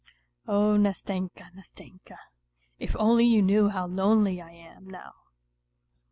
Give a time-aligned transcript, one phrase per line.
[0.47, 2.17] Oh, Nastenka, Nastenka!
[2.79, 5.13] If only you knew how lonely I am now